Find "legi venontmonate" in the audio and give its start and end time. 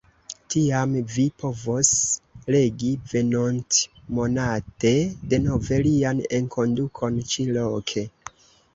2.57-4.97